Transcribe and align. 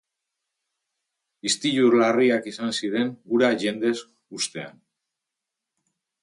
Istilu 1.49 1.91
larriak 2.03 2.47
izan 2.53 2.73
ziren 2.79 3.13
hura 3.35 3.53
jendez 3.65 3.95
hustean. 4.37 4.83